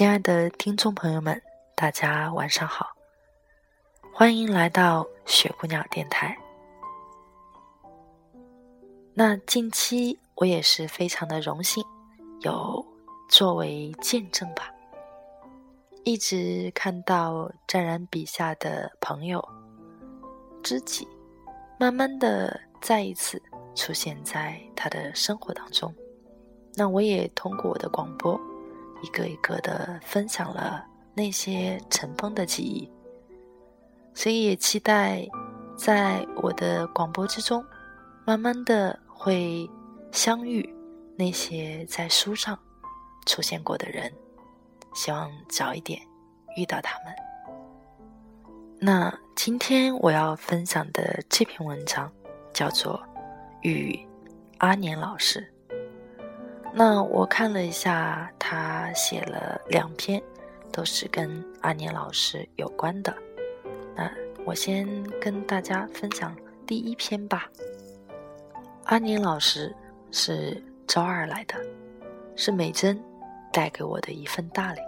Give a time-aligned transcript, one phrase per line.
[0.00, 1.38] 亲爱的听众朋友们，
[1.74, 2.86] 大家晚上好，
[4.14, 6.34] 欢迎来到雪姑娘电台。
[9.12, 11.84] 那近期我也是非常的荣幸，
[12.40, 12.82] 有
[13.28, 14.70] 作为见证吧，
[16.02, 19.46] 一直看到湛然笔下的朋友、
[20.62, 21.06] 知己，
[21.78, 23.42] 慢慢的再一次
[23.74, 25.94] 出现在他的生活当中。
[26.74, 28.40] 那我也通过我的广播。
[29.02, 32.90] 一个一个的分享了那些尘封的记忆，
[34.14, 35.26] 所以也期待
[35.76, 37.64] 在我的广播之中，
[38.24, 39.68] 慢慢的会
[40.12, 40.68] 相遇
[41.16, 42.58] 那些在书上
[43.26, 44.12] 出现过的人，
[44.94, 46.00] 希望早一点
[46.56, 47.14] 遇到他们。
[48.78, 52.10] 那今天我要分享的这篇文章
[52.52, 52.98] 叫做
[53.62, 53.98] 《与
[54.58, 55.40] 阿年老师》。
[56.72, 60.22] 那我看了一下，他写了两篇，
[60.72, 63.14] 都是跟阿年老师有关的。
[63.96, 64.10] 那
[64.44, 64.88] 我先
[65.20, 66.34] 跟大家分享
[66.66, 67.50] 第一篇吧。
[68.84, 69.74] 阿年老师
[70.12, 71.54] 是周二来的，
[72.36, 72.98] 是美珍
[73.52, 74.80] 带给我的一份大礼。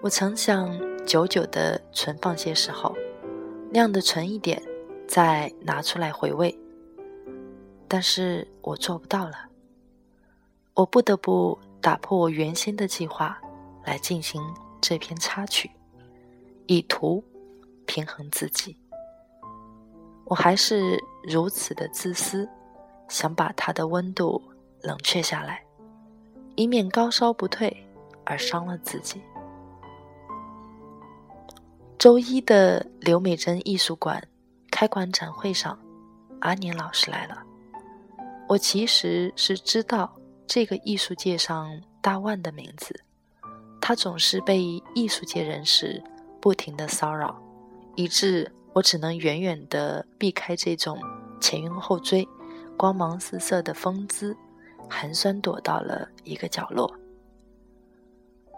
[0.00, 0.68] 我曾想
[1.06, 2.94] 久久的存放些时候，
[3.70, 4.60] 酿的纯一点，
[5.06, 6.56] 再拿出来回味。
[7.86, 9.47] 但是我做不到了。
[10.78, 13.36] 我不得不打破我原先的计划，
[13.84, 14.40] 来进行
[14.80, 15.68] 这篇插曲，
[16.68, 17.24] 以图
[17.84, 18.76] 平衡自己。
[20.26, 22.48] 我还是如此的自私，
[23.08, 24.40] 想把它的温度
[24.80, 25.64] 冷却下来，
[26.54, 27.76] 以免高烧不退
[28.24, 29.20] 而伤了自己。
[31.98, 34.22] 周一的刘美珍艺术馆
[34.70, 35.76] 开馆展会上，
[36.38, 37.42] 阿年老师来了。
[38.48, 40.14] 我其实是知道。
[40.48, 43.04] 这个艺术界上大腕的名字，
[43.82, 46.02] 他总是被艺术界人士
[46.40, 47.38] 不停的骚扰，
[47.96, 50.98] 以致我只能远远的避开这种
[51.38, 52.26] 前拥后追、
[52.78, 54.34] 光芒四射的风姿，
[54.88, 56.90] 寒酸躲到了一个角落。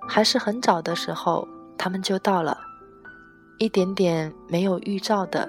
[0.09, 1.47] 还是很早的时候，
[1.77, 2.57] 他们就到了，
[3.59, 5.49] 一点点没有预兆的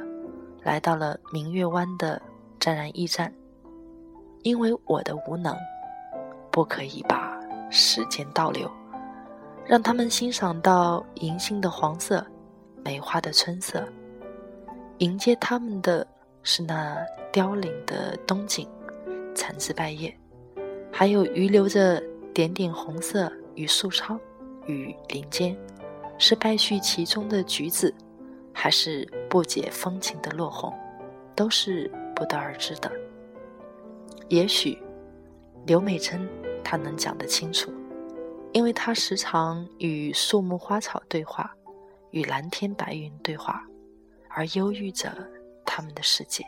[0.63, 2.19] 来到了明月湾的
[2.59, 3.31] 湛然驿站，
[4.41, 5.55] 因为我的无能。
[6.51, 7.39] 不可以把
[7.69, 8.69] 时间倒流，
[9.65, 12.25] 让他们欣赏到银杏的黄色、
[12.83, 13.87] 梅花的春色。
[14.97, 16.05] 迎接他们的
[16.43, 16.97] 是那
[17.31, 18.67] 凋零的冬景、
[19.33, 20.13] 残枝败叶，
[20.91, 22.03] 还有余留着
[22.33, 24.19] 点点红色与素梢
[24.67, 25.57] 与林间，
[26.17, 27.95] 是败絮其中的橘子，
[28.51, 30.73] 还是不解风情的落红，
[31.33, 32.91] 都是不得而知的。
[34.27, 34.77] 也许。
[35.67, 36.27] 刘美珍，
[36.71, 37.69] 他能讲得清楚，
[38.53, 41.53] 因为他时常与树木花草对话，
[42.11, 43.61] 与蓝天白云对话，
[44.29, 45.11] 而忧郁着
[45.65, 46.45] 他们的世界。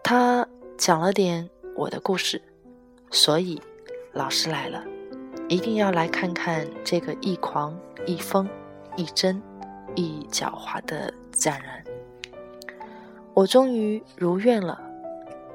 [0.00, 0.46] 他
[0.78, 2.40] 讲了点我的故事，
[3.10, 3.60] 所以
[4.12, 4.84] 老师来了，
[5.48, 7.76] 一定要来看看这个一狂
[8.06, 8.48] 一疯
[8.94, 9.42] 一真
[9.96, 11.82] 一狡猾的湛然。
[13.34, 14.80] 我终于如愿了，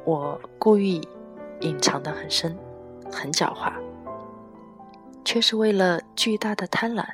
[0.04, 1.02] 我故意。
[1.62, 2.58] 隐藏的很深，
[3.12, 3.74] 很狡猾，
[5.26, 7.06] 却是为了巨大的贪婪。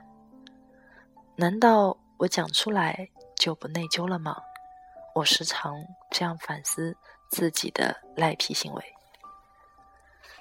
[1.35, 4.38] 难道我讲出来就不内疚了吗？
[5.16, 5.73] 我时常
[6.11, 6.95] 这样反思
[7.29, 8.83] 自己的赖皮行为。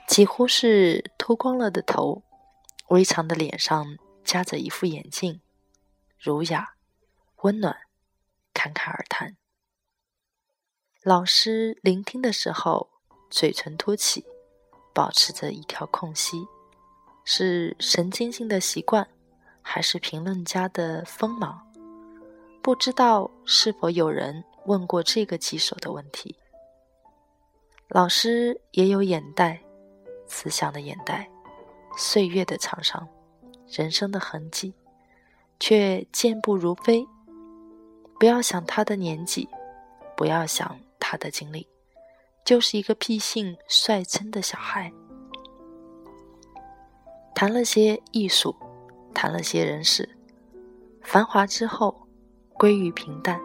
[0.07, 2.23] 几乎是秃光了的头，
[2.89, 5.41] 微长的脸上夹着一副眼镜，
[6.19, 6.75] 儒雅、
[7.37, 7.75] 温暖、
[8.53, 9.39] 侃侃而谈。
[11.03, 12.94] 老师聆听的时候。
[13.35, 14.25] 嘴唇凸起，
[14.93, 16.47] 保持着一条空隙，
[17.25, 19.05] 是神经性的习惯，
[19.61, 21.61] 还是评论家的锋芒？
[22.63, 26.39] 不知道是否有人问过这个棘手的问题。
[27.89, 29.61] 老师也有眼袋，
[30.29, 31.29] 慈祥的眼袋，
[31.97, 33.05] 岁月的沧桑，
[33.67, 34.73] 人生的痕迹，
[35.59, 37.05] 却健步如飞。
[38.21, 39.49] 不要想他的年纪，
[40.17, 41.67] 不要想他的经历。
[42.45, 44.93] 就是一个屁性率真的小孩。
[47.35, 48.55] 谈了些艺术，
[49.15, 50.09] 谈了些人事，
[51.03, 52.07] 繁华之后
[52.53, 53.41] 归于平淡。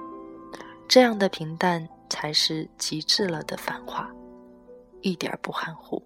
[0.87, 4.09] 这样的平淡才是极致了的繁华，
[5.01, 6.03] 一点不含糊，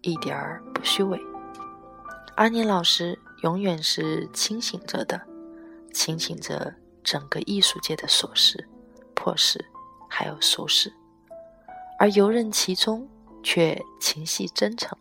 [0.00, 1.20] 一点儿不虚伪。
[2.36, 5.20] 阿年老师永远是清醒着的，
[5.92, 6.74] 清醒着
[7.04, 8.68] 整个艺术界的琐事、
[9.14, 9.64] 破事，
[10.08, 10.92] 还有俗事，
[11.98, 13.06] 而游刃其中，
[13.42, 14.96] 却情系真诚。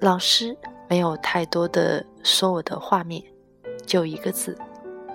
[0.00, 0.56] 老师
[0.88, 3.22] 没有太多的说我的画面，
[3.84, 4.56] 就一个字：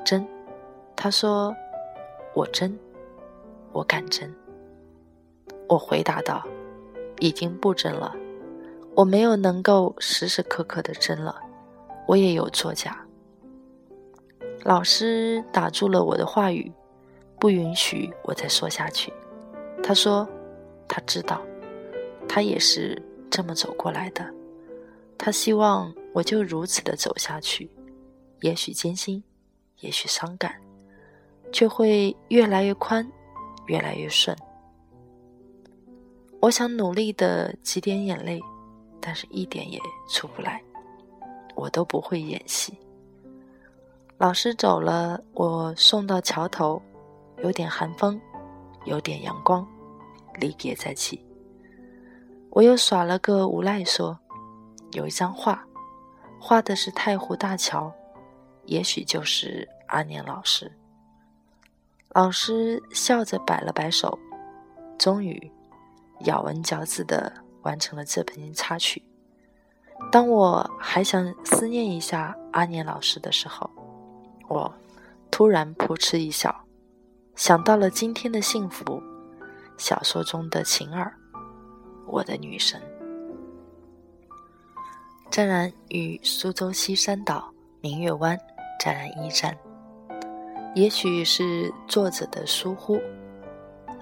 [0.06, 0.28] 真。
[0.96, 1.56] 他说。
[2.36, 2.78] 我真，
[3.72, 4.30] 我敢真。
[5.70, 6.46] 我回答道
[7.22, 8.14] ：“已经不真了，
[8.94, 11.34] 我没有能够时时刻刻的真了，
[12.06, 13.08] 我也有作假。”
[14.66, 16.70] 老师打住了我的话语，
[17.40, 19.14] 不允许我再说下去。
[19.88, 20.28] 他说
[20.90, 21.40] ：“他知道，
[22.28, 23.00] 他也是
[23.30, 24.26] 这么走过来的。
[25.16, 27.70] 他希望我就如此的走下去，
[28.42, 29.24] 也许艰辛，
[29.82, 30.60] 也许伤感。”
[31.54, 33.08] 却会越来越宽，
[33.68, 34.36] 越来越顺。
[36.42, 38.42] 我想努力的挤点眼泪，
[39.00, 39.80] 但是一点也
[40.10, 40.62] 出不来。
[41.54, 42.78] 我都不会演戏。
[44.18, 46.82] 老师走了，我送到桥头，
[47.44, 48.20] 有点寒风，
[48.84, 49.66] 有点阳光，
[50.40, 51.24] 离别在即。
[52.50, 54.18] 我又耍了个无赖，说
[54.92, 55.66] 有一张画，
[56.40, 57.94] 画的是太湖大桥，
[58.66, 60.72] 也许就是阿年老师。
[62.10, 64.18] 老师笑着摆了摆手，
[64.98, 65.52] 终于
[66.22, 67.32] 咬文嚼字的
[67.64, 69.04] 完成了这篇插曲。
[70.12, 73.70] 当我还想思念一下阿年老师的时候，
[74.48, 74.74] 我
[75.30, 76.56] 突然扑哧一笑，
[77.36, 79.04] 想到了今天的幸福，
[79.78, 81.14] 小说中的晴儿，
[82.08, 82.82] 我的女神。
[85.30, 87.52] 湛然与苏州西山岛
[87.82, 88.40] 明月湾
[88.80, 89.58] 湛然一站。
[90.76, 93.00] 也许是作者的疏忽，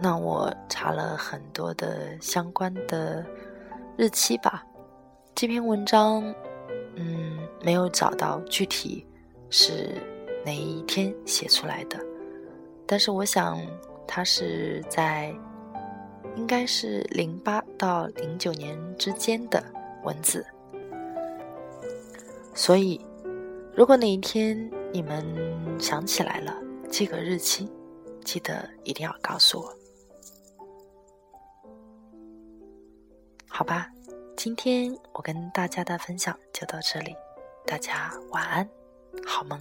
[0.01, 3.25] 让我查了很多的相关的
[3.95, 4.63] 日期吧。
[5.35, 6.23] 这篇文章，
[6.95, 9.05] 嗯，没有找到具体
[9.49, 10.01] 是
[10.45, 11.99] 哪一天写出来的，
[12.85, 13.59] 但是我想
[14.07, 15.33] 它是在
[16.35, 19.63] 应该是零八到零九年之间的
[20.03, 20.45] 文字。
[22.53, 22.99] 所以，
[23.75, 25.25] 如果哪一天你们
[25.79, 26.55] 想起来了，
[26.91, 27.67] 这个日期，
[28.23, 29.73] 记得一定要告诉我，
[33.47, 33.89] 好吧？
[34.35, 37.15] 今天我跟大家的分享就到这里，
[37.65, 38.69] 大家晚安，
[39.25, 39.59] 好梦。